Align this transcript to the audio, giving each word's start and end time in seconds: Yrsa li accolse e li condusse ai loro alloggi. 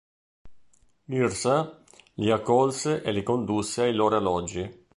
Yrsa 1.19 1.57
li 2.21 2.31
accolse 2.31 3.03
e 3.03 3.11
li 3.11 3.21
condusse 3.21 3.83
ai 3.83 3.93
loro 3.93 4.17
alloggi. 4.17 4.63